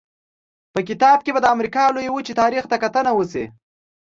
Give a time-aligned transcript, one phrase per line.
[0.73, 3.45] په کتاب کې به د امریکا لویې وچې تاریخ ته کتنه وشي.